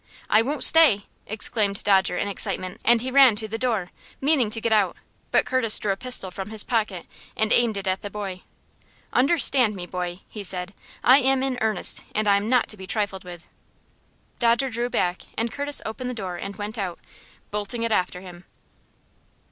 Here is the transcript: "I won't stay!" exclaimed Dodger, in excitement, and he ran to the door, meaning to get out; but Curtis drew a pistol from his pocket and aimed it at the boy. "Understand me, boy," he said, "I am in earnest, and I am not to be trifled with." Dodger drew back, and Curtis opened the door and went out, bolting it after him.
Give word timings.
"I 0.31 0.41
won't 0.41 0.63
stay!" 0.63 1.03
exclaimed 1.27 1.83
Dodger, 1.83 2.17
in 2.17 2.27
excitement, 2.27 2.81
and 2.83 3.01
he 3.01 3.11
ran 3.11 3.35
to 3.35 3.47
the 3.47 3.59
door, 3.59 3.91
meaning 4.19 4.49
to 4.49 4.59
get 4.59 4.71
out; 4.71 4.97
but 5.29 5.45
Curtis 5.45 5.77
drew 5.77 5.91
a 5.91 5.95
pistol 5.95 6.31
from 6.31 6.49
his 6.49 6.63
pocket 6.63 7.05
and 7.37 7.53
aimed 7.53 7.77
it 7.77 7.85
at 7.87 8.01
the 8.01 8.09
boy. 8.09 8.41
"Understand 9.13 9.75
me, 9.75 9.85
boy," 9.85 10.21
he 10.27 10.43
said, 10.43 10.73
"I 11.03 11.19
am 11.19 11.43
in 11.43 11.55
earnest, 11.61 12.01
and 12.15 12.27
I 12.27 12.35
am 12.37 12.49
not 12.49 12.67
to 12.69 12.77
be 12.77 12.87
trifled 12.87 13.23
with." 13.23 13.47
Dodger 14.39 14.71
drew 14.71 14.89
back, 14.89 15.21
and 15.37 15.51
Curtis 15.51 15.83
opened 15.85 16.09
the 16.09 16.15
door 16.15 16.35
and 16.35 16.55
went 16.55 16.79
out, 16.79 16.97
bolting 17.51 17.83
it 17.83 17.91
after 17.91 18.21
him. 18.21 18.45